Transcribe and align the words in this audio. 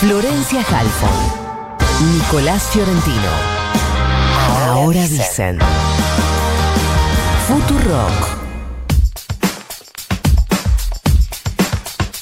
Florencia 0.00 0.60
Halfon. 0.60 1.10
Nicolás 2.14 2.70
Fiorentino. 2.70 3.16
Ahora 4.60 5.00
dicen. 5.08 5.58
Futurock. 7.48 8.38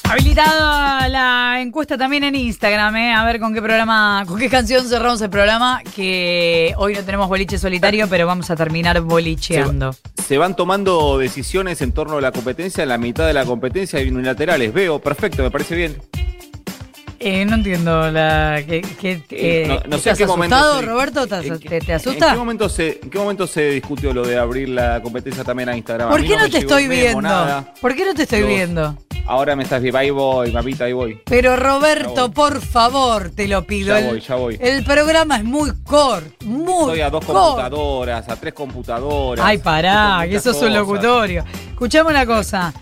Habilitada 0.04 1.06
la 1.10 1.60
encuesta 1.60 1.98
también 1.98 2.24
en 2.24 2.34
Instagram, 2.34 2.96
¿eh? 2.96 3.12
a 3.12 3.26
ver 3.26 3.38
con 3.38 3.52
qué 3.52 3.60
programa, 3.60 4.24
con 4.26 4.38
qué 4.38 4.48
canción 4.48 4.88
cerramos 4.88 5.20
el 5.20 5.28
programa, 5.28 5.82
que 5.94 6.72
hoy 6.78 6.94
no 6.94 7.02
tenemos 7.02 7.28
boliche 7.28 7.58
solitario, 7.58 8.08
pero 8.08 8.26
vamos 8.26 8.50
a 8.50 8.56
terminar 8.56 9.02
bolicheando. 9.02 9.94
Se 10.26 10.38
van 10.38 10.56
tomando 10.56 11.18
decisiones 11.18 11.82
en 11.82 11.92
torno 11.92 12.16
a 12.16 12.20
la 12.22 12.32
competencia, 12.32 12.84
en 12.84 12.88
la 12.88 12.96
mitad 12.96 13.26
de 13.26 13.34
la 13.34 13.44
competencia 13.44 13.98
hay 13.98 14.08
unilaterales. 14.08 14.72
Veo, 14.72 14.98
perfecto, 14.98 15.42
me 15.42 15.50
parece 15.50 15.74
bien. 15.74 15.96
Eh, 17.28 17.44
no 17.44 17.56
entiendo 17.56 18.08
la 18.12 18.62
que, 18.64 18.82
que, 18.82 19.20
eh, 19.30 19.66
no, 19.66 19.74
no 19.74 19.80
sé 19.80 20.10
en 20.10 20.12
¿Estás 20.12 20.18
qué 20.18 20.26
momento 20.28 20.54
asustado, 20.54 20.78
se- 20.80 20.86
Roberto? 20.86 21.26
¿Te, 21.26 21.34
en- 21.48 21.58
te- 21.58 21.80
te 21.80 21.90
¿En 21.90 21.96
asusta? 21.96 22.30
qué, 22.30 22.36
momento 22.38 22.68
se, 22.68 23.00
¿En 23.02 23.10
qué 23.10 23.18
momento 23.18 23.46
se 23.48 23.70
discutió 23.70 24.14
lo 24.14 24.24
de 24.24 24.38
abrir 24.38 24.68
la 24.68 25.02
competencia 25.02 25.42
también 25.42 25.68
a 25.68 25.76
Instagram? 25.76 26.08
¿Por 26.08 26.22
qué 26.24 26.36
no 26.36 26.48
te 26.48 26.58
estoy 26.58 26.86
viendo? 26.86 27.20
nada. 27.22 27.74
¿Por 27.80 27.96
qué 27.96 28.04
no 28.04 28.14
te 28.14 28.22
estoy 28.22 28.40
Los- 28.42 28.48
viendo? 28.48 28.96
Ahora 29.28 29.56
me 29.56 29.64
estás 29.64 29.82
viendo, 29.82 29.98
ahí 29.98 30.10
voy, 30.10 30.52
mamita, 30.52 30.84
ahí 30.84 30.92
voy. 30.92 31.20
Pero 31.24 31.56
Roberto, 31.56 32.28
voy. 32.28 32.30
por 32.30 32.60
favor, 32.60 33.30
te 33.30 33.48
lo 33.48 33.64
pido. 33.66 33.88
Ya 33.88 33.98
el, 33.98 34.06
voy, 34.06 34.20
ya 34.20 34.34
voy. 34.36 34.56
el 34.60 34.84
programa 34.84 35.38
es 35.38 35.42
muy 35.44 35.72
corto, 35.82 36.30
muy 36.44 36.82
Estoy 36.82 37.00
a 37.00 37.10
dos 37.10 37.24
computadoras, 37.24 38.28
a 38.28 38.36
tres 38.36 38.54
computadoras. 38.54 39.44
Ay, 39.44 39.58
pará, 39.58 40.24
que 40.28 40.36
eso 40.36 40.52
es 40.52 40.62
un 40.62 40.72
locutorio. 40.72 41.44
Escuchame 41.72 42.10
una 42.10 42.24
cosa. 42.24 42.72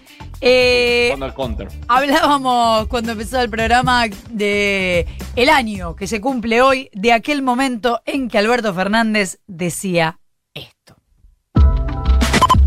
Eh, 0.47 1.07
Jugando 1.07 1.25
al 1.25 1.35
counter. 1.35 1.69
hablábamos 1.89 2.87
cuando 2.89 3.13
empezó 3.13 3.41
el 3.41 3.49
programa 3.49 4.05
de 4.31 5.07
el 5.37 5.49
año 5.49 5.97
que 5.97 6.07
se 6.07 6.21
cumple 6.21 6.61
hoy, 6.61 6.91
de 6.93 7.15
aquel 7.15 7.41
momento 7.41 8.03
en 8.05 8.29
que 8.29 8.37
Alberto 8.37 8.75
Fernández 8.75 9.39
decía 9.47 10.21
esto. 10.53 10.97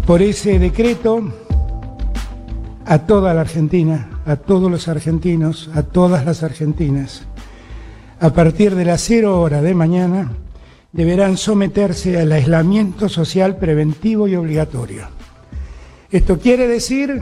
por 0.07 0.23
ese 0.23 0.57
decreto 0.57 1.21
a 2.87 2.97
toda 3.05 3.35
la 3.35 3.41
Argentina, 3.41 4.21
a 4.25 4.37
todos 4.37 4.71
los 4.71 4.87
argentinos, 4.87 5.69
a 5.75 5.83
todas 5.83 6.25
las 6.25 6.41
argentinas. 6.41 7.27
A 8.19 8.31
partir 8.31 8.73
de 8.73 8.85
las 8.85 9.01
cero 9.01 9.39
hora 9.39 9.61
de 9.61 9.75
mañana 9.75 10.31
deberán 10.93 11.37
someterse 11.37 12.19
al 12.19 12.31
aislamiento 12.31 13.07
social 13.07 13.57
preventivo 13.57 14.27
y 14.27 14.35
obligatorio. 14.35 15.09
Esto 16.09 16.39
quiere 16.39 16.67
decir 16.67 17.21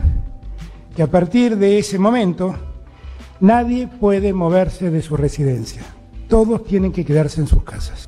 que 0.95 1.03
a 1.03 1.07
partir 1.07 1.57
de 1.57 1.77
ese 1.79 1.99
momento 1.99 2.55
nadie 3.39 3.87
puede 3.87 4.33
moverse 4.33 4.89
de 4.89 5.01
su 5.01 5.17
residencia. 5.17 5.81
Todos 6.29 6.63
tienen 6.65 6.91
que 6.91 7.05
quedarse 7.05 7.41
en 7.41 7.47
sus 7.47 7.63
casas. 7.63 8.07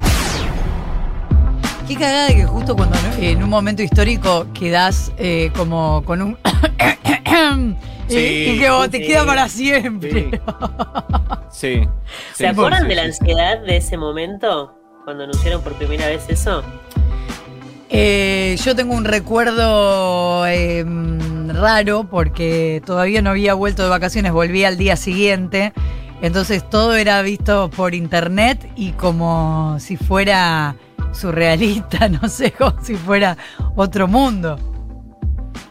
Qué 1.88 1.96
cagada 1.96 2.30
que 2.30 2.46
justo 2.46 2.76
cuando 2.76 2.98
en 3.20 3.44
un 3.44 3.50
momento 3.50 3.82
histórico 3.82 4.48
quedás 4.54 5.12
eh, 5.18 5.52
como 5.56 6.04
con 6.06 6.22
un... 6.22 6.38
y- 6.42 7.76
Sí, 8.10 8.54
y, 8.56 8.60
que 8.60 8.70
vos 8.70 8.90
te 8.90 9.00
sí. 9.00 9.08
queda 9.08 9.26
para 9.26 9.50
siempre. 9.50 10.32
Sí. 11.52 11.82
sí. 11.82 11.88
¿Se 12.36 12.48
acuerdan 12.48 12.84
sí, 12.84 12.88
de 12.88 12.96
la 12.96 13.02
sí. 13.02 13.08
ansiedad 13.10 13.60
de 13.60 13.76
ese 13.76 13.98
momento? 13.98 14.80
Cuando 15.04 15.26
anunciaron 15.26 15.62
por 15.62 15.74
primera 15.74 16.08
vez 16.08 16.24
eso. 16.30 16.64
Eh, 17.90 18.56
yo 18.64 18.76
tengo 18.78 18.94
un 18.96 19.04
recuerdo 19.04 20.48
eh, 20.48 20.86
raro 21.54 22.06
porque 22.10 22.82
todavía 22.86 23.22
no 23.22 23.32
había 23.32 23.54
vuelto 23.54 23.84
de 23.84 23.90
vacaciones, 23.90 24.32
volví 24.32 24.64
al 24.64 24.78
día 24.78 24.96
siguiente. 24.96 25.74
Entonces 26.22 26.68
todo 26.70 26.96
era 26.96 27.22
visto 27.22 27.70
por 27.70 27.94
internet 27.94 28.68
y 28.76 28.92
como 28.94 29.78
si 29.80 29.98
fuera 29.98 30.76
surrealista, 31.12 32.10
no 32.22 32.28
sé, 32.28 32.52
como 32.52 32.82
si 32.84 32.96
fuera 32.96 33.38
otro 33.76 34.08
mundo 34.08 34.58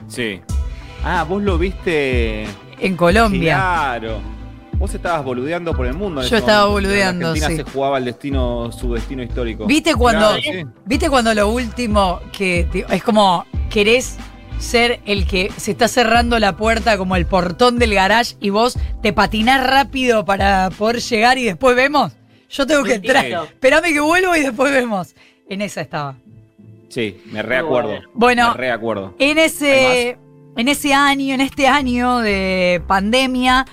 Sí. 0.08 0.40
Ah, 1.04 1.24
vos 1.28 1.42
lo 1.42 1.58
viste. 1.58 2.46
en 2.78 2.96
Colombia. 2.96 3.54
Claro. 3.56 4.18
Vos 4.78 4.94
estabas 4.94 5.24
boludeando 5.24 5.74
por 5.74 5.86
el 5.86 5.94
mundo. 5.94 6.20
en 6.22 6.28
Yo 6.28 6.36
ese 6.36 6.44
estaba 6.44 6.66
momento. 6.68 6.88
boludeando, 6.88 7.22
La 7.24 7.30
Argentina 7.32 7.48
sí. 7.48 7.64
se 7.64 7.70
jugaba 7.76 7.98
el 7.98 8.04
destino, 8.04 8.70
su 8.72 8.92
destino 8.92 9.22
histórico. 9.22 9.66
¿Viste 9.66 9.94
cuando, 9.94 10.26
Claro, 10.28 10.42
sí. 10.42 10.64
¿Viste 10.84 11.08
cuando 11.10 11.34
lo 11.34 11.48
último 11.48 12.20
que 12.30 12.68
es 12.88 13.02
como 13.02 13.44
querés 13.70 14.16
ser 14.58 15.00
el 15.06 15.26
que 15.26 15.50
se 15.56 15.70
está 15.70 15.88
cerrando 15.88 16.38
la 16.38 16.56
puerta 16.56 16.96
como 16.96 17.16
el 17.16 17.26
portón 17.26 17.78
del 17.78 17.94
garage 17.94 18.36
y 18.40 18.50
vos 18.50 18.78
te 19.02 19.12
patinás 19.12 19.66
rápido 19.66 20.24
para 20.24 20.70
poder 20.70 21.00
llegar 21.00 21.38
y 21.38 21.44
después 21.44 21.76
vemos? 21.76 22.12
Yo 22.48 22.66
tengo 22.66 22.84
que 22.84 22.94
entrar. 22.94 23.26
Espérame 23.26 23.92
que 23.92 24.00
vuelvo 24.00 24.34
y 24.36 24.40
después 24.40 24.72
vemos. 24.72 25.14
En 25.48 25.62
esa 25.62 25.80
estaba. 25.80 26.16
Sí, 26.88 27.20
me 27.26 27.42
reacuerdo. 27.42 27.98
Bueno, 28.14 28.52
Me 28.52 28.56
reacuerdo. 28.56 29.14
En 29.18 29.38
ese, 29.38 30.16
en 30.56 30.68
ese 30.68 30.94
año, 30.94 31.34
en 31.34 31.40
este 31.40 31.66
año 31.66 32.18
de 32.18 32.82
pandemia, 32.86 33.66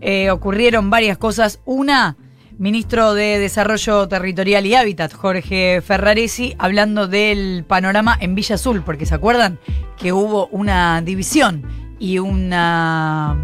eh, 0.00 0.30
ocurrieron 0.30 0.90
varias 0.90 1.18
cosas. 1.18 1.60
Una, 1.64 2.16
ministro 2.58 3.14
de 3.14 3.38
Desarrollo 3.38 4.08
Territorial 4.08 4.66
y 4.66 4.74
Hábitat, 4.74 5.12
Jorge 5.12 5.80
Ferraresi, 5.80 6.56
hablando 6.58 7.06
del 7.06 7.64
panorama 7.64 8.16
en 8.20 8.34
Villa 8.34 8.56
Azul, 8.56 8.82
porque 8.82 9.06
se 9.06 9.14
acuerdan 9.14 9.58
que 9.96 10.12
hubo 10.12 10.48
una 10.48 11.00
división 11.00 11.64
y 11.98 12.18
una. 12.18 13.36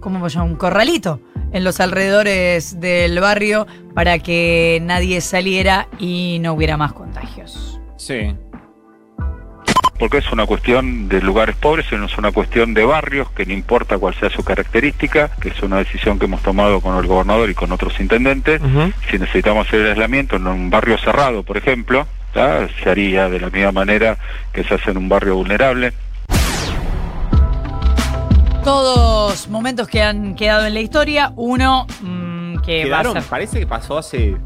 ¿Cómo 0.00 0.28
se 0.28 0.36
llama? 0.36 0.50
Un 0.50 0.56
corralito 0.56 1.20
en 1.52 1.64
los 1.64 1.80
alrededores 1.80 2.80
del 2.80 3.18
barrio 3.18 3.66
para 3.94 4.20
que 4.20 4.78
nadie 4.82 5.20
saliera 5.20 5.88
y 5.98 6.38
no 6.40 6.52
hubiera 6.52 6.76
más 6.76 6.92
contagios. 6.92 7.80
Sí. 7.96 8.34
Porque 9.98 10.18
es 10.18 10.30
una 10.32 10.46
cuestión 10.46 11.08
de 11.08 11.20
lugares 11.20 11.56
pobres, 11.56 11.86
no 11.92 12.06
es 12.06 12.18
una 12.18 12.32
cuestión 12.32 12.74
de 12.74 12.84
barrios, 12.84 13.30
que 13.30 13.46
no 13.46 13.52
importa 13.52 13.98
cuál 13.98 14.14
sea 14.14 14.30
su 14.30 14.44
característica, 14.44 15.30
que 15.40 15.48
es 15.48 15.62
una 15.62 15.78
decisión 15.78 16.18
que 16.18 16.26
hemos 16.26 16.42
tomado 16.42 16.80
con 16.80 16.96
el 16.96 17.06
gobernador 17.06 17.50
y 17.50 17.54
con 17.54 17.72
otros 17.72 17.98
intendentes. 18.00 18.60
Si 19.10 19.18
necesitamos 19.18 19.66
hacer 19.66 19.80
el 19.80 19.90
aislamiento 19.90 20.36
en 20.36 20.46
un 20.46 20.70
barrio 20.70 20.98
cerrado, 20.98 21.42
por 21.42 21.56
ejemplo, 21.56 22.06
¿tá? 22.32 22.68
se 22.82 22.90
haría 22.90 23.28
de 23.28 23.40
la 23.40 23.50
misma 23.50 23.72
manera 23.72 24.18
que 24.52 24.64
se 24.64 24.74
hace 24.74 24.90
en 24.90 24.98
un 24.98 25.08
barrio 25.08 25.36
vulnerable. 25.36 25.92
Todos 28.64 29.48
momentos 29.48 29.86
que 29.86 30.02
han 30.02 30.34
quedado 30.34 30.66
en 30.66 30.74
la 30.74 30.80
historia. 30.80 31.32
Uno 31.36 31.86
mm, 32.00 32.56
que 32.58 32.82
Quedaron, 32.82 33.14
va 33.14 33.18
a 33.18 33.22
ser. 33.22 33.30
parece 33.30 33.60
que 33.60 33.66
pasó 33.66 33.98
hace. 33.98 34.36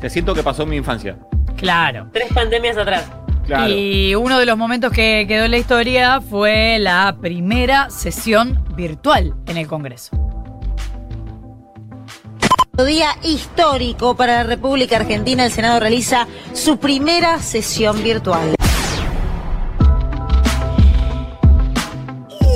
Te 0.00 0.08
siento 0.08 0.34
que 0.34 0.42
pasó 0.42 0.62
en 0.62 0.70
mi 0.70 0.76
infancia. 0.76 1.16
Claro. 1.56 2.08
Tres 2.12 2.32
pandemias 2.32 2.78
atrás. 2.78 3.10
Claro. 3.50 3.74
Y 3.74 4.14
uno 4.14 4.38
de 4.38 4.46
los 4.46 4.56
momentos 4.56 4.92
que 4.92 5.24
quedó 5.26 5.46
en 5.46 5.50
la 5.50 5.58
historia 5.58 6.20
fue 6.20 6.78
la 6.78 7.16
primera 7.20 7.90
sesión 7.90 8.64
virtual 8.76 9.34
en 9.46 9.56
el 9.56 9.66
Congreso. 9.66 10.16
Día 12.86 13.08
histórico 13.24 14.14
para 14.14 14.34
la 14.34 14.42
República 14.44 14.98
Argentina. 14.98 15.44
El 15.44 15.50
Senado 15.50 15.80
realiza 15.80 16.28
su 16.52 16.78
primera 16.78 17.40
sesión 17.40 18.00
virtual. 18.04 18.54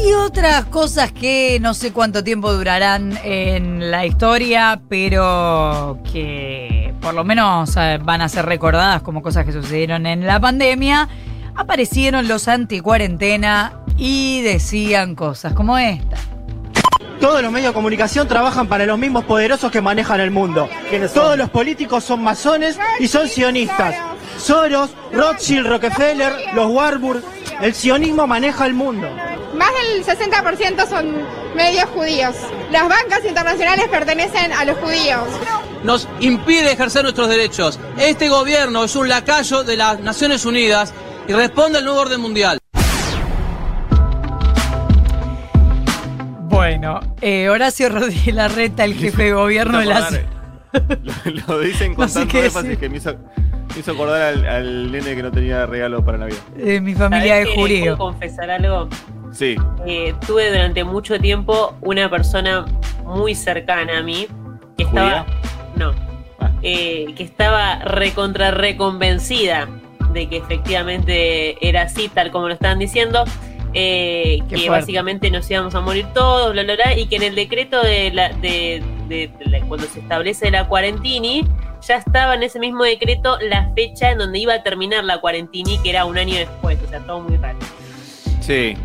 Y 0.05 0.12
otras 0.12 0.66
cosas 0.66 1.11
que 1.11 1.59
no 1.61 1.75
sé 1.75 1.93
cuánto 1.93 2.22
tiempo 2.22 2.53
durarán 2.53 3.19
en 3.25 3.91
la 3.91 4.06
historia, 4.06 4.81
pero 4.88 5.99
que 6.12 6.74
por 7.04 7.12
lo 7.12 7.22
menos 7.22 7.76
eh, 7.76 7.98
van 8.03 8.22
a 8.22 8.31
ser 8.31 8.47
recordadas 8.47 9.03
como 9.03 9.20
cosas 9.20 9.44
que 9.44 9.53
sucedieron 9.53 10.06
en 10.06 10.26
la 10.26 10.41
pandemia. 10.41 11.06
Aparecieron 11.54 12.26
los 12.28 12.48
anti-cuarentena 12.48 13.75
y 13.98 14.41
decían 14.41 15.14
cosas 15.14 15.53
como 15.53 15.76
esta. 15.76 16.16
Todos 17.20 17.43
los 17.43 17.53
medios 17.53 17.72
de 17.72 17.75
comunicación 17.75 18.26
trabajan 18.26 18.69
para 18.69 18.87
los 18.87 18.98
mismos 18.98 19.25
poderosos 19.25 19.70
que 19.70 19.82
manejan 19.82 20.19
el 20.20 20.31
mundo. 20.31 20.67
Todos 21.12 21.37
los 21.37 21.50
políticos 21.50 22.05
son 22.05 22.23
masones 22.23 22.79
y 22.99 23.06
son 23.06 23.29
sionistas. 23.29 23.94
Soros, 24.38 24.90
Rothschild, 25.12 25.67
Rockefeller, 25.67 26.32
los 26.55 26.70
Warburg. 26.70 27.23
El 27.61 27.75
sionismo 27.75 28.26
maneja 28.26 28.64
el 28.67 28.73
mundo. 28.73 29.08
Más 29.55 29.70
del 29.75 30.05
60% 30.05 30.88
son 30.88 31.23
medios 31.55 31.84
judíos. 31.90 32.34
Las 32.73 32.88
bancas 32.88 33.25
internacionales 33.26 33.88
pertenecen 33.88 34.52
a 34.55 34.64
los 34.64 34.79
judíos. 34.79 35.29
Nos 35.84 36.08
impide 36.20 36.72
ejercer 36.72 37.02
nuestros 37.02 37.28
derechos. 37.28 37.78
Este 37.98 38.28
gobierno 38.28 38.84
es 38.84 38.96
un 38.96 39.08
lacayo 39.08 39.62
de 39.62 39.76
las 39.76 40.00
Naciones 40.00 40.44
Unidas 40.44 40.92
y 41.28 41.32
responde 41.32 41.78
al 41.78 41.84
nuevo 41.84 42.00
orden 42.00 42.20
mundial. 42.20 42.58
Bueno, 46.48 47.00
eh, 47.20 47.48
Horacio 47.48 47.88
Rodríguez 47.88 48.34
Larreta, 48.34 48.84
el 48.84 48.94
jefe 48.94 49.25
de 49.25 49.32
gobierno 49.32 49.78
de 49.81 49.86
la... 49.86 50.08
Lo, 51.02 51.12
lo 51.54 51.60
dicen 51.60 51.94
con 51.94 52.04
No 52.06 52.08
sé 52.08 52.22
énfasis 52.22 52.62
decir. 52.62 52.78
que 52.78 52.88
me 52.88 52.96
hizo, 52.96 53.14
me 53.75 53.81
hizo 53.81 53.92
acordar 53.92 54.22
al, 54.22 54.46
al 54.46 54.92
nene 54.92 55.14
que 55.14 55.22
no 55.22 55.31
tenía 55.31 55.66
regalo 55.66 56.04
para 56.04 56.19
Navidad. 56.19 56.38
Eh, 56.58 56.81
mi 56.81 56.94
familia 56.94 57.34
¿Sabés 57.34 57.48
de 57.48 57.54
judío. 57.54 57.96
¿Puedo 57.96 58.10
confesar 58.12 58.50
algo? 58.50 58.88
Sí. 59.32 59.56
Eh, 59.86 60.14
tuve 60.26 60.50
durante 60.50 60.84
mucho 60.84 61.19
tiempo 61.20 61.76
una 61.81 62.08
persona 62.08 62.64
muy 63.04 63.34
cercana 63.34 63.98
a 63.98 64.02
mí 64.02 64.26
que 64.76 64.84
estaba. 64.84 65.26
No. 65.76 65.93
Ah. 66.41 66.50
Eh, 66.62 67.15
que 67.17 67.23
estaba 67.25 67.76
recontra 67.81 68.50
reconvencida 68.50 69.69
de 70.12 70.29
que 70.29 70.37
efectivamente 70.38 71.56
era 71.67 71.82
así, 71.82 72.09
tal 72.09 72.31
como 72.31 72.49
lo 72.49 72.55
estaban 72.55 72.79
diciendo. 72.79 73.25
eh, 73.76 74.38
que 74.49 74.55
fuerte. 74.56 74.71
básicamente 74.71 75.31
nos 75.32 75.50
íbamos 75.50 75.75
a 75.75 75.81
morir 75.81 76.06
todos, 76.15 76.53
bla, 76.53 76.62
bla, 76.62 76.76
bla, 76.76 76.97
y 76.97 77.06
que 77.06 77.17
en 77.17 77.25
el 77.25 77.35
decreto 77.35 77.82
de, 77.82 78.12
la, 78.12 78.29
de, 78.29 78.85
de- 79.09 79.29
de 79.37 79.47
la- 79.47 79.61
cuando 79.62 79.85
se 79.88 79.99
establece 79.99 80.49
la 80.53 80.69
cuarentini, 80.69 81.44
ya 81.85 81.97
estaba 81.97 82.37
en 82.37 82.44
ese 82.44 82.61
mismo 82.61 82.85
decreto 82.85 83.37
la 83.41 83.69
fecha 83.75 84.12
en 84.12 84.19
donde 84.19 84.38
iba 84.38 84.55
a 84.55 84.62
terminar 84.62 85.03
la 85.03 85.19
cuarentini, 85.20 85.79
que 85.82 85.91
era 85.91 86.05
un 86.05 86.17
año 86.17 86.37
después, 86.37 86.79
o 86.87 86.88
sea, 86.88 87.00
todo 87.00 87.19
muy 87.23 87.37
raro. 87.37 87.59
Sí. 88.41 88.77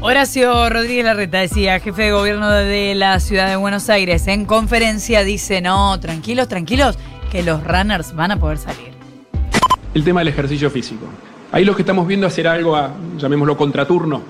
Horacio 0.00 0.70
Rodríguez 0.70 1.04
Larreta 1.04 1.38
decía, 1.38 1.80
jefe 1.80 2.02
de 2.02 2.12
gobierno 2.12 2.50
de 2.50 2.94
la 2.94 3.18
ciudad 3.18 3.48
de 3.48 3.56
Buenos 3.56 3.90
Aires, 3.90 4.28
en 4.28 4.44
conferencia 4.44 5.24
dice, 5.24 5.60
no, 5.60 5.98
tranquilos, 5.98 6.46
tranquilos, 6.48 6.96
que 7.32 7.42
los 7.42 7.64
runners 7.64 8.14
van 8.14 8.30
a 8.30 8.38
poder 8.38 8.58
salir. 8.58 8.92
el 9.94 10.04
tema 10.04 10.20
del 10.20 10.28
ejercicio 10.28 10.70
físico. 10.70 11.06
Ahí 11.50 11.64
lo 11.64 11.74
que 11.74 11.82
estamos 11.82 12.06
viendo 12.06 12.26
hacer 12.26 12.46
algo, 12.46 12.76
a, 12.76 12.92
llamémoslo 13.16 13.56
contraturno, 13.56 14.22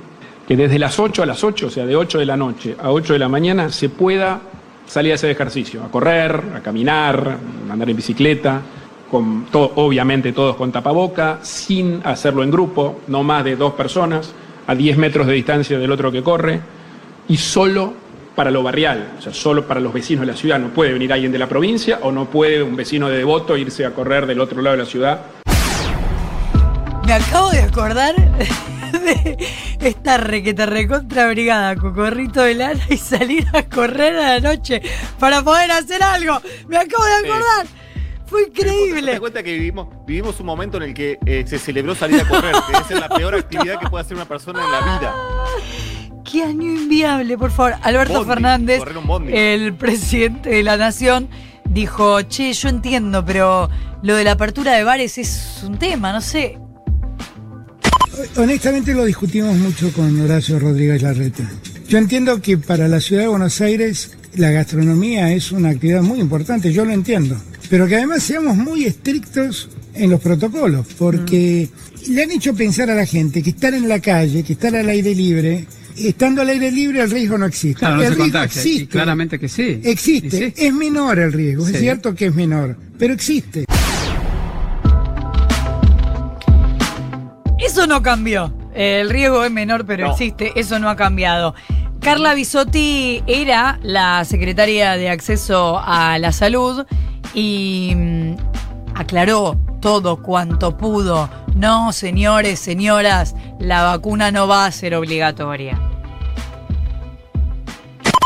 que 0.47 0.57
desde 0.57 0.79
las 0.79 0.99
8 0.99 1.23
a 1.23 1.27
las 1.27 1.45
8, 1.45 1.67
o 1.67 1.71
sea, 1.71 1.85
de 1.85 1.95
8 1.97 2.19
de 2.19 2.27
la 2.27 2.37
noche 2.37 2.75
a 2.83 2.91
8 2.91 3.13
de 3.13 3.19
la 3.19 3.29
mañana, 3.29 3.71
se 3.71 3.91
pueda 3.91 4.41
salir 4.87 5.13
a 5.13 5.17
hacer 5.17 5.29
ejercicio, 5.31 5.83
a 5.85 5.91
correr, 5.91 6.43
a 6.57 6.61
caminar, 6.61 7.37
a 7.69 7.73
andar 7.73 7.91
en 7.91 7.97
bicicleta, 7.97 8.63
con 9.11 9.45
to- 9.51 9.73
obviamente 9.77 10.33
todos 10.33 10.57
con 10.57 10.73
tapaboca, 10.73 11.41
sin 11.43 12.01
hacerlo 12.05 12.43
en 12.43 12.51
grupo, 12.51 13.01
no 13.09 13.23
más 13.23 13.45
de 13.45 13.57
dos 13.57 13.75
personas, 13.75 14.33
a 14.69 14.75
10 14.75 14.99
metros 14.99 15.27
de 15.27 15.33
distancia 15.33 15.79
del 15.79 15.91
otro 15.91 16.13
que 16.13 16.23
corre, 16.23 16.61
y 17.27 17.37
solo 17.37 17.95
para 18.37 18.53
lo 18.53 18.63
barrial, 18.63 19.15
o 19.19 19.23
sea, 19.23 19.35
solo 19.35 19.67
para 19.67 19.81
los 19.81 19.93
vecinos 19.93 20.21
de 20.21 20.33
la 20.33 20.39
ciudad. 20.39 20.61
No 20.61 20.69
puede 20.69 20.93
venir 20.93 21.13
alguien 21.13 21.33
de 21.33 21.39
la 21.39 21.49
provincia 21.49 21.99
o 22.03 22.13
no 22.13 22.27
puede 22.27 22.63
un 22.63 22.77
vecino 22.77 23.09
de 23.09 23.19
Devoto 23.19 23.57
irse 23.57 23.85
a 23.85 23.91
correr 23.91 24.27
del 24.27 24.41
otro 24.41 24.63
lado 24.63 24.77
de 24.77 24.83
la 24.85 24.89
ciudad 24.89 25.23
Me 27.05 27.15
acabo 27.15 27.51
de 27.51 27.63
acordar 27.63 28.15
de 28.93 29.39
esta 29.81 30.19
requeta 30.19 30.67
recontra 30.67 31.27
brigada, 31.29 31.75
cocorrito 31.75 32.43
de 32.43 32.55
lana 32.55 32.81
y 32.91 32.97
salir 32.97 33.45
a 33.55 33.63
correr 33.65 34.15
a 34.17 34.39
la 34.39 34.41
noche 34.41 34.83
para 35.19 35.43
poder 35.43 35.73
hacer 35.73 36.03
algo. 36.03 36.41
Me 36.69 36.77
acabo 36.77 37.05
de 37.05 37.15
acordar. 37.15 37.78
Fue 38.29 38.47
¿Te 38.47 38.65
das 38.65 38.75
increíble. 38.75 39.21
cuenta 39.21 39.43
que 39.43 39.53
vivimos, 39.53 39.89
vivimos 40.07 40.39
un 40.41 40.47
momento 40.47 40.77
en 40.77 40.83
el 40.85 40.95
que 40.95 41.19
eh, 41.25 41.45
se 41.47 41.59
celebró 41.59 41.95
salir 41.95 42.21
a 42.21 42.29
correr? 42.29 42.53
Que 42.53 42.73
esa 42.73 42.95
es 42.95 43.01
la 43.01 43.09
peor 43.09 43.35
actividad 43.35 43.81
que 43.81 43.89
puede 43.89 44.05
hacer 44.05 44.17
una 44.17 44.27
persona 44.27 44.63
en 44.65 44.71
la 44.71 44.81
vida. 44.81 45.15
Qué 46.31 46.43
año 46.43 46.71
inviable, 46.71 47.39
por 47.39 47.51
favor. 47.51 47.75
Alberto 47.83 48.13
Bondi, 48.13 48.29
Fernández, 48.29 48.83
el 49.31 49.75
presidente 49.75 50.51
de 50.51 50.63
la 50.63 50.77
nación, 50.77 51.29
dijo, 51.65 52.21
che, 52.23 52.53
yo 52.53 52.69
entiendo, 52.69 53.25
pero 53.25 53.71
lo 54.03 54.15
de 54.15 54.25
la 54.25 54.33
apertura 54.33 54.75
de 54.75 54.85
bares 54.85 55.17
es 55.17 55.63
un 55.67 55.79
tema, 55.79 56.13
no 56.13 56.21
sé. 56.21 56.59
Honestamente 58.37 58.93
lo 58.93 59.05
discutimos 59.05 59.57
mucho 59.57 59.91
con 59.93 60.21
Horacio 60.21 60.59
Rodríguez 60.59 61.01
Larreta. 61.03 61.49
Yo 61.89 61.97
entiendo 61.97 62.43
que 62.43 62.59
para 62.59 62.89
la 62.89 63.01
ciudad 63.01 63.23
de 63.23 63.29
Buenos 63.29 63.61
Aires 63.63 64.19
la 64.35 64.51
gastronomía 64.51 65.33
es 65.33 65.51
una 65.53 65.71
actividad 65.71 66.03
muy 66.03 66.21
importante, 66.21 66.73
yo 66.73 66.85
lo 66.85 66.93
entiendo. 66.93 67.37
Pero 67.71 67.87
que 67.87 67.97
además 67.97 68.23
seamos 68.23 68.57
muy 68.57 68.85
estrictos 68.85 69.69
en 69.95 70.11
los 70.11 70.21
protocolos, 70.21 70.87
porque 70.99 71.69
le 72.09 72.23
han 72.23 72.31
hecho 72.31 72.55
pensar 72.55 72.91
a 72.91 72.95
la 72.95 73.05
gente 73.05 73.43
que 73.43 73.51
estar 73.51 73.75
en 73.75 73.89
la 73.89 74.01
calle, 74.01 74.43
que 74.43 74.55
estar 74.55 74.75
al 74.75 74.89
aire 74.89 75.15
libre, 75.15 75.67
estando 75.97 76.41
al 76.43 76.49
aire 76.49 76.71
libre 76.71 77.03
el 77.03 77.11
riesgo 77.11 77.37
no 77.37 77.47
existe. 77.47 77.81
Claro, 77.81 77.97
no 77.97 78.03
el 78.03 78.09
se 78.09 78.15
riesgo 78.15 78.25
contagia. 78.25 78.63
y 78.63 78.65
existe. 78.71 78.89
claramente 78.93 79.39
que 79.39 79.49
sí. 79.49 79.81
Existe, 79.85 80.39
sí. 80.49 80.55
es 80.57 80.73
menor 80.73 81.19
el 81.19 81.33
riesgo, 81.33 81.67
es 81.69 81.79
cierto 81.79 82.15
que 82.15 82.27
es 82.27 82.35
menor, 82.35 82.77
pero 82.99 83.13
existe. 83.13 83.65
Eso 87.59 87.87
no 87.87 88.03
cambió. 88.03 88.53
El 88.75 89.11
riesgo 89.11 89.45
es 89.45 89.51
menor, 89.51 89.85
pero 89.85 90.07
No. 90.07 90.13
existe. 90.13 90.53
Eso 90.57 90.79
no 90.79 90.89
ha 90.89 90.97
cambiado. 90.97 91.55
Carla 92.01 92.35
Bisotti 92.35 93.23
era 93.27 93.81
la 93.83 94.25
secretaria 94.25 94.93
de 94.93 95.09
Acceso 95.11 95.81
a 95.85 96.17
la 96.19 96.31
Salud 96.33 96.87
y 97.35 97.93
mm, 97.95 98.37
aclaró 98.95 99.57
todo 99.81 100.23
cuanto 100.23 100.77
pudo. 100.77 101.29
No, 101.55 101.93
señores, 101.93 102.59
señoras, 102.59 103.35
la 103.59 103.83
vacuna 103.85 104.31
no 104.31 104.47
va 104.47 104.67
a 104.67 104.73
ser 104.73 104.95
obligatoria. 104.95 105.81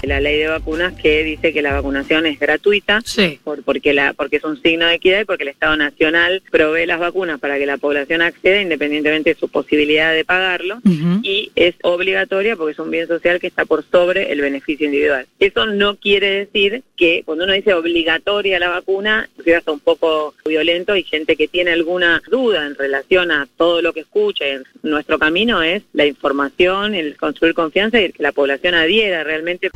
La 0.02 0.20
ley 0.20 0.38
de 0.38 0.48
vacunas 0.48 0.94
que 0.94 1.22
dice 1.24 1.52
que 1.52 1.62
la 1.62 1.72
vacunación 1.72 2.26
es 2.26 2.38
gratuita 2.38 3.00
Sí. 3.04 3.38
por- 3.44 3.62
porque 3.62 3.92
la 3.92 4.12
porque 4.14 4.36
es 4.36 4.44
un 4.44 4.60
signo 4.60 4.86
de 4.86 4.94
equidad 4.94 5.20
y 5.20 5.24
porque 5.24 5.44
el 5.44 5.48
Estado 5.50 5.76
Nacional 5.76 6.42
provee 6.50 6.86
las 6.86 6.98
vacunas 7.00 7.38
para 7.40 7.58
que 7.58 7.66
la 7.66 7.76
población 7.78 8.20
acceda 8.22 8.60
independientemente 8.60 9.30
de 9.34 9.38
su 9.40 9.48
posibilidad 9.48 10.12
de 10.12 10.24
pagarlo 10.24 10.80
y 11.22 11.50
es 11.54 11.74
obligatoria 11.82 12.56
porque 12.56 12.72
es 12.72 12.78
un 12.78 12.90
bien 12.90 13.06
social 13.06 13.38
que 13.40 13.46
está 13.46 13.64
por 13.64 13.84
sobre 13.90 14.32
el 14.32 14.40
beneficio 14.40 14.86
individual. 14.86 15.26
Eso 15.38 15.66
no 15.66 15.96
quiere 15.96 16.30
decir 16.46 16.82
que 16.96 17.22
cuando 17.24 17.44
uno 17.44 17.52
dice 17.52 17.74
obligatoria 17.74 18.58
la 18.58 18.68
vacuna, 18.68 19.28
es 19.44 19.54
hasta 19.54 19.72
un 19.72 19.80
poco 19.80 20.34
violento 20.44 20.96
y 20.96 21.02
gente 21.04 21.36
que 21.36 21.48
tiene 21.48 21.70
alguna 21.72 22.22
duda 22.30 22.66
en 22.66 22.74
relación 22.74 23.30
a 23.30 23.46
todo 23.56 23.82
lo 23.82 23.92
que 23.92 24.00
escucha. 24.00 24.44
y 24.48 24.58
Nuestro 24.82 25.18
camino 25.18 25.62
es 25.62 25.82
la 25.92 26.06
información, 26.06 26.94
el 26.94 27.16
construir 27.16 27.54
confianza 27.54 28.00
y 28.00 28.04
el 28.06 28.12
que 28.12 28.22
la 28.22 28.32
población 28.32 28.74
adhiera 28.74 29.22
realmente. 29.24 29.70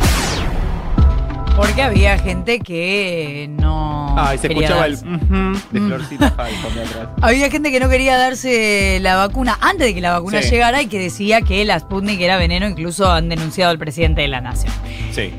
Porque 1.57 1.83
había 1.83 2.19
gente 2.19 2.61
que 2.61 3.49
no. 3.51 4.15
Ah, 4.19 4.35
y 4.35 4.39
se 4.39 4.49
escuchaba 4.49 4.87
el 4.87 4.97
de 5.01 5.81
Florcita 5.81 6.35
Halfon 6.37 6.75
de 6.75 6.83
atrás. 6.83 7.09
Había 7.23 7.51
gente 7.51 7.71
que 7.71 7.81
no 7.81 7.89
quería 7.89 8.17
darse 8.19 8.99
la 9.01 9.17
vacuna 9.17 9.57
antes 9.61 9.87
de 9.87 9.95
que 9.95 10.01
la 10.03 10.13
vacuna 10.13 10.43
Sí. 10.43 10.51
llegara 10.51 10.83
y 10.83 10.87
que 10.87 10.99
decía 10.99 11.41
que 11.43 11.65
la 11.65 11.79
Sputnik 11.81 12.21
era 12.21 12.37
veneno, 12.37 12.69
incluso 12.69 13.11
han 13.11 13.29
denunciado 13.31 13.71
al 13.71 13.79
presidente 13.79 14.21
de 14.23 14.29
la 14.29 14.41
nación. 14.43 14.73
Sí. 15.13 15.33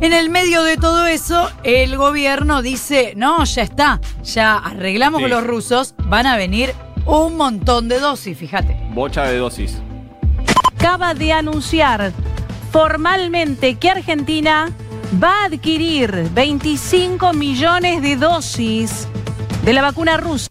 En 0.00 0.12
el 0.12 0.28
medio 0.30 0.64
de 0.64 0.76
todo 0.76 1.06
eso, 1.06 1.48
el 1.62 1.96
gobierno 1.96 2.62
dice, 2.62 3.12
no, 3.16 3.44
ya 3.44 3.62
está, 3.62 4.00
ya 4.24 4.56
arreglamos 4.56 5.18
Sí. 5.18 5.24
con 5.24 5.30
los 5.30 5.46
rusos, 5.46 5.94
van 6.04 6.26
a 6.26 6.36
venir 6.36 6.72
un 7.06 7.36
montón 7.36 7.88
de 7.88 8.00
dosis, 8.00 8.36
fíjate. 8.36 8.76
Bocha 8.92 9.24
de 9.24 9.38
dosis. 9.38 9.78
acaba 10.76 11.12
de 11.14 11.32
anunciar 11.32 12.12
formalmente 12.72 13.74
que 13.74 13.90
Argentina 13.90 14.70
va 15.22 15.42
a 15.42 15.44
adquirir 15.46 16.28
25 16.32 17.32
millones 17.32 18.02
de 18.02 18.16
dosis 18.16 19.08
de 19.64 19.72
la 19.72 19.82
vacuna 19.82 20.16
rusa. 20.16 20.48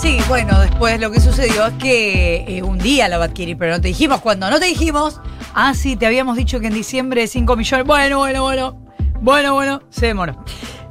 Sí, 0.00 0.18
bueno, 0.28 0.60
después 0.60 1.00
lo 1.00 1.10
que 1.10 1.20
sucedió 1.20 1.66
es 1.66 1.74
que 1.74 2.44
eh, 2.46 2.62
un 2.62 2.78
día 2.78 3.08
la 3.08 3.18
va 3.18 3.24
a 3.24 3.26
adquirir, 3.28 3.56
pero 3.56 3.72
no 3.72 3.80
te 3.80 3.88
dijimos 3.88 4.20
cuándo, 4.20 4.48
no 4.48 4.60
te 4.60 4.66
dijimos. 4.66 5.20
Ah, 5.54 5.74
sí, 5.74 5.96
te 5.96 6.06
habíamos 6.06 6.36
dicho 6.36 6.60
que 6.60 6.68
en 6.68 6.74
diciembre 6.74 7.26
5 7.26 7.56
millones. 7.56 7.86
Bueno, 7.86 8.18
bueno, 8.18 8.42
bueno. 8.42 8.80
Bueno, 9.20 9.54
bueno, 9.54 9.82
se 9.90 10.06
demoró. 10.06 10.44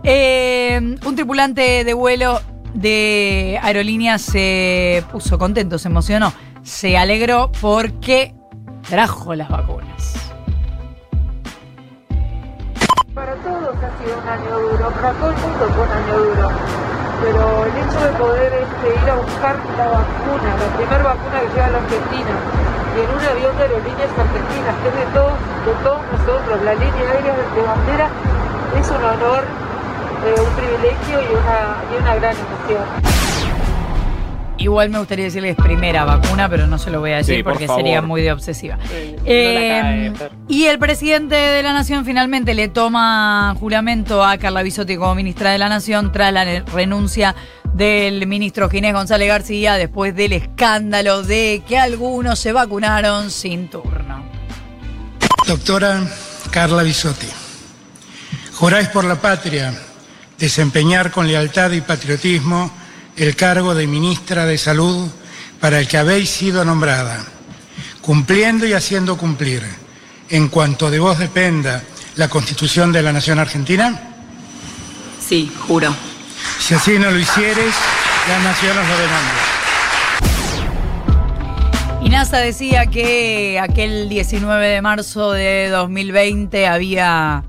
Eh, 0.03 0.97
un 1.05 1.15
tripulante 1.15 1.83
de 1.83 1.93
vuelo 1.93 2.41
de 2.73 3.59
aerolínea 3.61 4.17
se 4.17 5.03
puso 5.11 5.37
contento, 5.37 5.77
se 5.77 5.87
emocionó, 5.87 6.33
se 6.63 6.97
alegró 6.97 7.51
porque 7.61 8.35
trajo 8.89 9.33
las 9.35 9.49
vacunas. 9.49 9.76
Ha 13.77 13.93
sido 14.01 14.17
un 14.17 14.27
año 14.27 14.57
duro, 14.57 14.89
para 14.89 15.13
todo 15.21 15.29
el 15.29 15.37
mundo 15.37 15.69
fue 15.69 15.85
un 15.85 15.93
año 15.93 16.17
duro. 16.17 16.49
Pero 17.21 17.41
el 17.61 17.75
hecho 17.77 17.99
de 18.01 18.11
poder 18.17 18.51
este, 18.57 18.87
ir 18.89 19.09
a 19.09 19.15
buscar 19.21 19.53
la 19.77 19.87
vacuna, 20.01 20.49
la 20.57 20.69
primera 20.73 21.03
vacuna 21.13 21.37
que 21.41 21.49
llega 21.53 21.65
a 21.65 21.69
la 21.69 21.77
Argentina, 21.85 22.33
y 22.93 22.97
en 23.05 23.09
un 23.13 23.21
avión 23.21 23.53
de 23.53 23.63
aerolíneas 23.69 24.09
argentinas, 24.17 24.73
que 24.81 24.87
es 24.89 24.95
de 24.97 25.07
todos, 25.13 25.37
de 25.61 25.73
todos 25.85 26.01
nosotros, 26.09 26.57
la 26.65 26.73
línea 26.73 27.05
aérea 27.05 27.37
de 27.37 27.61
bandera, 27.61 28.07
es 28.81 28.87
un 28.89 29.03
honor, 29.05 29.45
eh, 29.45 30.41
un 30.41 30.53
privilegio 30.57 31.21
y 31.21 31.29
una, 31.37 31.57
y 31.85 32.01
una 32.01 32.15
gran 32.17 32.33
emoción. 32.33 33.26
Igual 34.59 34.89
me 34.89 34.97
gustaría 34.99 35.25
decirles 35.25 35.55
primera 35.55 36.03
vacuna, 36.03 36.49
pero 36.49 36.65
no 36.67 36.77
se 36.79 36.89
lo 36.89 36.99
voy 36.99 37.11
a 37.11 37.17
decir 37.17 37.37
Sí, 37.37 37.43
porque 37.43 37.67
sería 37.67 38.01
muy 38.01 38.21
de 38.21 38.31
obsesiva. 38.31 38.77
Eh, 38.91 39.15
Eh, 39.25 39.81
no 39.83 40.13
la 40.13 40.19
cae, 40.19 40.29
y 40.47 40.65
el 40.65 40.79
presidente 40.79 41.35
de 41.35 41.61
la 41.63 41.73
Nación 41.73 42.05
finalmente 42.05 42.53
le 42.53 42.67
toma 42.67 43.55
juramento 43.59 44.23
a 44.25 44.37
Carla 44.37 44.63
Bisotti 44.63 44.97
como 44.97 45.13
ministra 45.15 45.51
de 45.51 45.59
la 45.59 45.69
Nación 45.69 46.11
tras 46.11 46.33
la 46.33 46.43
renuncia 46.73 47.35
del 47.73 48.25
ministro 48.25 48.69
Ginés 48.69 48.93
González 48.93 49.27
García 49.27 49.75
después 49.75 50.15
del 50.15 50.33
escándalo 50.33 51.21
de 51.21 51.61
que 51.67 51.77
algunos 51.77 52.39
se 52.39 52.51
vacunaron 52.51 53.29
sin 53.29 53.69
turno. 53.69 54.25
Doctora 55.45 56.01
Carla 56.49 56.81
Bisotti, 56.81 57.27
juráis 58.53 58.87
por 58.87 59.03
la 59.03 59.15
patria 59.15 59.71
desempeñar 60.39 61.11
con 61.11 61.27
lealtad 61.27 61.71
y 61.71 61.81
patriotismo 61.81 62.71
el 63.17 63.35
cargo 63.35 63.73
de 63.73 63.87
ministra 63.87 64.45
de 64.45 64.57
Salud 64.59 65.09
para 65.59 65.79
el 65.79 65.87
que 65.87 65.97
habéis 65.97 66.29
sido 66.29 66.63
nombrada, 66.63 67.25
cumpliendo 68.01 68.67
y 68.67 68.73
haciendo 68.73 69.17
cumplir, 69.17 69.63
en 70.29 70.49
cuanto 70.49 70.91
de 70.91 70.99
vos 70.99 71.17
dependa, 71.17 71.81
la 72.15 72.29
Constitución 72.29 72.91
de 72.91 73.01
la 73.01 73.11
Nación 73.11 73.39
Argentina. 73.39 73.99
Sí, 75.19 75.51
juro. 75.67 75.95
Si 76.59 76.75
así 76.75 76.99
no 76.99 77.09
lo 77.09 77.17
hicieres, 77.17 77.73
la 78.29 78.39
nación 78.39 78.75
nos 78.75 78.87
lo 78.87 78.97
demanda. 78.99 79.33
Y 82.03 82.09
NASA 82.09 82.37
decía 82.37 82.85
que 82.85 83.59
aquel 83.59 84.09
19 84.09 84.67
de 84.67 84.81
marzo 84.81 85.31
de 85.31 85.69
2020 85.69 86.67
había 86.67 87.43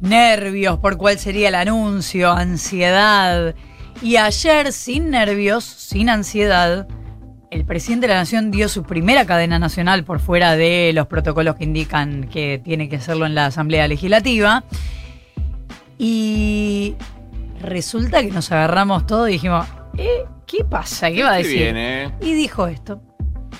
nervios 0.00 0.78
por 0.78 0.96
cuál 0.96 1.18
sería 1.18 1.48
el 1.48 1.54
anuncio, 1.54 2.32
ansiedad. 2.32 3.54
Y 4.02 4.16
ayer, 4.16 4.72
sin 4.72 5.10
nervios, 5.10 5.64
sin 5.64 6.08
ansiedad, 6.10 6.86
el 7.50 7.64
presidente 7.64 8.06
de 8.06 8.14
la 8.14 8.20
Nación 8.20 8.50
dio 8.50 8.68
su 8.68 8.82
primera 8.82 9.24
cadena 9.24 9.58
nacional 9.58 10.04
por 10.04 10.20
fuera 10.20 10.56
de 10.56 10.92
los 10.94 11.06
protocolos 11.06 11.56
que 11.56 11.64
indican 11.64 12.28
que 12.28 12.60
tiene 12.62 12.88
que 12.88 12.96
hacerlo 12.96 13.26
en 13.26 13.34
la 13.34 13.46
Asamblea 13.46 13.88
Legislativa. 13.88 14.64
Y 15.98 16.94
resulta 17.60 18.20
que 18.20 18.30
nos 18.30 18.52
agarramos 18.52 19.06
todo 19.06 19.28
y 19.28 19.32
dijimos, 19.32 19.66
¿eh? 19.96 20.24
¿Qué 20.46 20.62
pasa? 20.64 21.10
¿Qué 21.10 21.22
va 21.24 21.32
a 21.32 21.36
¿Qué 21.38 21.42
decir? 21.42 21.58
viene? 21.58 22.12
Y 22.20 22.34
dijo 22.34 22.66
esto. 22.68 23.00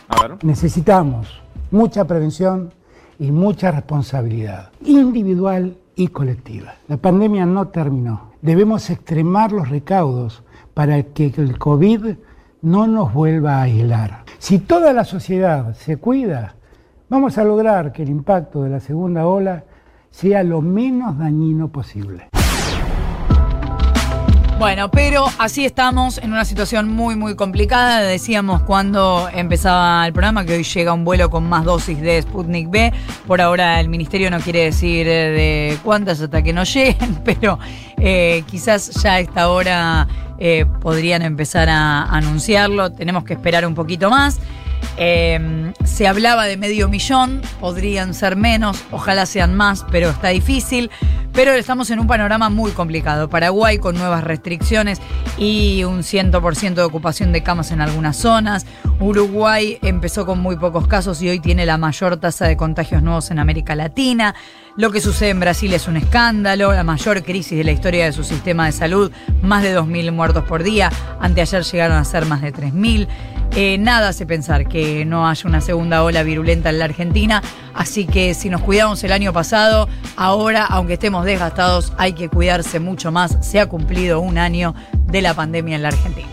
A 0.09 0.23
ver. 0.23 0.45
Necesitamos 0.45 1.27
mucha 1.71 2.05
prevención 2.05 2.73
y 3.19 3.33
mucha 3.33 3.73
responsabilidad, 3.73 4.71
individual 4.85 5.77
y 5.97 6.09
colectiva. 6.09 6.75
La 6.87 6.99
pandemia 6.99 7.47
no 7.47 7.69
terminó. 7.69 8.33
Debemos 8.47 8.91
extremar 8.91 9.51
los 9.51 9.71
recaudos 9.71 10.45
para 10.73 11.03
que 11.03 11.35
el 11.37 11.59
COVID 11.59 12.15
no 12.63 12.87
nos 12.87 13.13
vuelva 13.13 13.57
a 13.57 13.63
aislar. 13.63 14.23
Si 14.39 14.61
toda 14.61 14.93
la 14.93 15.05
sociedad 15.05 15.75
se 15.75 15.97
cuida, 15.97 16.55
vamos 17.09 17.39
a 17.39 17.45
lograr 17.45 17.91
que 17.91 18.05
el 18.05 18.09
impacto 18.09 18.63
de 18.63 18.71
la 18.71 18.79
segunda 18.79 19.27
ola 19.27 19.65
sea 20.13 20.45
lo 20.45 20.63
menos 20.63 21.19
dañino 21.19 21.73
posible. 21.73 22.29
Bueno, 24.59 24.91
pero 24.91 25.27
así 25.39 25.67
estamos 25.67 26.17
en 26.17 26.33
una 26.33 26.47
situación 26.47 26.89
muy, 26.89 27.15
muy 27.15 27.37
complicada. 27.37 28.01
Decíamos 28.01 28.63
cuando 28.63 29.29
empezaba 29.35 30.07
el 30.07 30.15
programa 30.15 30.47
que 30.47 30.55
hoy 30.55 30.63
llega 30.63 30.95
un 30.95 31.05
vuelo 31.05 31.29
con 31.29 31.47
más 31.47 31.65
dosis 31.65 32.01
de 32.01 32.23
Sputnik 32.23 32.71
B. 32.71 32.91
Por 33.27 33.43
ahora 33.43 33.79
el 33.81 33.91
ministerio 33.91 34.31
no 34.31 34.41
quiere 34.41 34.65
decir 34.65 35.07
eh, 35.09 35.31
de 35.31 35.79
cuántas 35.85 36.23
hasta 36.23 36.43
que 36.43 36.55
no 36.55 36.65
lleguen, 36.65 37.21
pero 37.25 37.59
eh, 37.99 38.45
quizás 38.47 38.91
ya 39.03 39.13
a 39.13 39.21
esta 39.21 39.51
hora 39.51 40.09
eh, 40.39 40.65
podrían 40.81 41.21
empezar 41.21 41.69
a 41.69 42.05
anunciarlo. 42.05 42.91
Tenemos 42.93 43.25
que 43.25 43.35
esperar 43.35 43.67
un 43.67 43.75
poquito 43.75 44.09
más. 44.09 44.41
Eh, 44.99 45.73
se 45.85 46.07
hablaba 46.07 46.47
de 46.47 46.57
medio 46.57 46.89
millón, 46.89 47.43
podrían 47.61 48.15
ser 48.15 48.37
menos, 48.37 48.83
ojalá 48.91 49.27
sean 49.27 49.55
más, 49.55 49.85
pero 49.91 50.11
está 50.11 50.29
difícil. 50.29 50.91
Pero 51.37 51.53
estamos 51.53 51.91
en 51.91 52.01
un 52.01 52.07
panorama 52.07 52.49
muy 52.49 52.71
complicado. 52.71 53.29
Paraguay 53.29 53.77
con 53.77 53.95
nuevas 53.95 54.25
restricciones 54.25 55.03
y 55.37 55.85
un 55.85 55.99
100% 55.99 56.75
de 56.75 56.83
ocupación 56.83 57.31
de 57.31 57.43
camas 57.43 57.73
en 57.73 57.83
algunas 57.83 58.17
zonas. 58.17 58.65
Uruguay 59.01 59.79
empezó 59.83 60.25
con 60.25 60.41
muy 60.41 60.57
pocos 60.57 60.89
casos 60.89 61.21
y 61.21 61.29
hoy 61.29 61.39
tiene 61.39 61.67
la 61.67 61.77
mayor 61.77 62.17
tasa 62.17 62.47
de 62.47 62.57
contagios 62.57 63.03
nuevos 63.03 63.31
en 63.31 63.39
América 63.39 63.75
Latina. 63.75 64.35
Lo 64.79 64.91
que 64.91 65.03
sucede 65.03 65.29
en 65.29 65.41
Brasil 65.41 65.75
es 65.75 65.89
un 65.89 65.99
escándalo, 65.99 66.73
la 66.73 66.85
mayor 66.85 67.23
crisis 67.23 67.59
de 67.59 67.65
la 67.65 67.73
historia 67.73 68.07
de 68.07 68.13
su 68.13 68.25
sistema 68.25 68.65
de 68.65 68.73
salud, 68.73 69.13
más 69.43 69.63
de 69.63 69.79
2.000 69.79 70.13
muertos 70.13 70.45
por 70.45 70.63
día, 70.63 70.91
anteayer 71.21 71.63
llegaron 71.65 71.99
a 71.99 72.05
ser 72.05 72.25
más 72.25 72.41
de 72.41 72.53
3.000. 72.55 73.09
Eh, 73.59 73.79
nada 73.79 74.09
hace 74.09 74.27
pensar 74.27 74.69
que 74.69 75.07
no 75.07 75.27
haya 75.27 75.49
una 75.49 75.63
segunda 75.63 76.05
ola 76.05 76.23
virulenta 76.23 76.69
en 76.69 76.79
la 76.79 76.85
Argentina, 76.85 77.43
así 77.73 78.05
que 78.05 78.35
si 78.35 78.51
nos 78.51 78.61
cuidamos 78.61 79.03
el 79.03 79.13
año 79.13 79.33
pasado, 79.33 79.89
ahora, 80.15 80.67
aunque 80.67 80.93
estemos 80.93 81.25
desgastados, 81.25 81.95
hay 81.97 82.13
que 82.13 82.29
cuidarse 82.29 82.81
mucho 82.81 83.11
más. 83.11 83.39
Se 83.41 83.59
ha 83.59 83.67
cumplido 83.67 84.21
un 84.21 84.37
año 84.37 84.75
de 85.07 85.23
la 85.23 85.33
pandemia 85.33 85.77
en 85.77 85.83
la 85.83 85.89
Argentina. 85.89 86.29